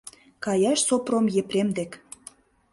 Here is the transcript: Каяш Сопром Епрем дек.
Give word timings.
Каяш 0.43 0.79
Сопром 0.87 1.25
Епрем 1.41 1.69
дек. 1.77 1.91